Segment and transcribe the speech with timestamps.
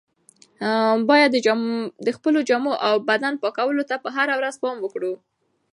[1.09, 1.31] باید
[2.05, 5.13] د خپلو جامو او بدن پاکوالي ته هره ورځ پام وکړو.